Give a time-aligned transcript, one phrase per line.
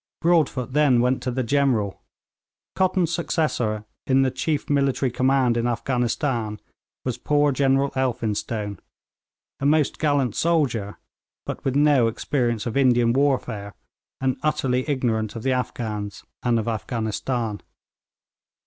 [0.19, 2.01] Broadfoot then went to the General.
[2.75, 6.59] Cotton's successor in the chief military command in Afghanistan
[7.05, 8.79] was poor General Elphinstone,
[9.59, 10.97] a most gallant soldier,
[11.45, 13.75] but with no experience of Indian warfare,
[14.19, 17.61] and utterly ignorant of the Afghans and of Afghanistan.